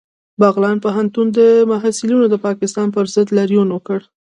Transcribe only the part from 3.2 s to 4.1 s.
لاریون وکړ